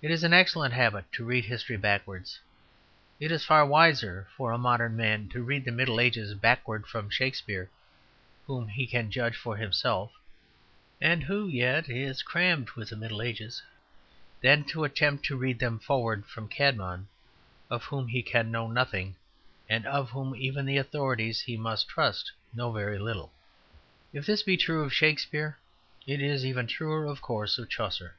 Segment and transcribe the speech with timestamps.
[0.00, 2.40] It is an excellent habit to read history backwards.
[3.20, 7.10] It is far wiser for a modern man to read the Middle Ages backwards from
[7.10, 7.68] Shakespeare,
[8.46, 10.12] whom he can judge for himself,
[10.98, 13.62] and who yet is crammed with the Middle Ages,
[14.40, 17.04] than to attempt to read them forwards from Cædmon,
[17.68, 19.14] of whom he can know nothing,
[19.68, 23.30] and of whom even the authorities he must trust know very little.
[24.10, 25.58] If this be true of Shakespeare,
[26.06, 28.14] it is even truer, of course, of Chaucer.